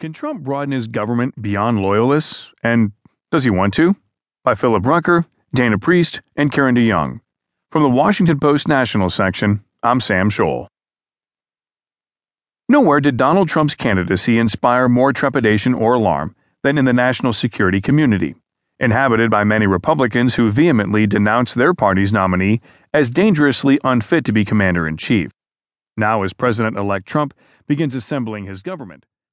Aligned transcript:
Can 0.00 0.12
Trump 0.12 0.44
broaden 0.44 0.70
his 0.70 0.86
government 0.86 1.42
beyond 1.42 1.82
loyalists? 1.82 2.52
And 2.62 2.92
does 3.32 3.42
he 3.42 3.50
want 3.50 3.74
to? 3.74 3.96
By 4.44 4.54
Philip 4.54 4.86
Rucker, 4.86 5.24
Dana 5.52 5.76
Priest, 5.76 6.20
and 6.36 6.52
Karen 6.52 6.76
DeYoung. 6.76 7.20
From 7.72 7.82
the 7.82 7.88
Washington 7.88 8.38
Post 8.38 8.68
National 8.68 9.10
section, 9.10 9.64
I'm 9.82 9.98
Sam 9.98 10.30
Scholl. 10.30 10.68
Nowhere 12.68 13.00
did 13.00 13.16
Donald 13.16 13.48
Trump's 13.48 13.74
candidacy 13.74 14.38
inspire 14.38 14.88
more 14.88 15.12
trepidation 15.12 15.74
or 15.74 15.94
alarm 15.94 16.36
than 16.62 16.78
in 16.78 16.84
the 16.84 16.92
national 16.92 17.32
security 17.32 17.80
community, 17.80 18.36
inhabited 18.78 19.32
by 19.32 19.42
many 19.42 19.66
Republicans 19.66 20.36
who 20.36 20.52
vehemently 20.52 21.08
denounced 21.08 21.56
their 21.56 21.74
party's 21.74 22.12
nominee 22.12 22.60
as 22.94 23.10
dangerously 23.10 23.80
unfit 23.82 24.24
to 24.26 24.32
be 24.32 24.44
commander 24.44 24.86
in 24.86 24.96
chief. 24.96 25.32
Now, 25.96 26.22
as 26.22 26.32
President 26.32 26.76
elect 26.76 27.08
Trump 27.08 27.34
begins 27.66 27.96
assembling 27.96 28.44
his 28.44 28.62
government, 28.62 29.04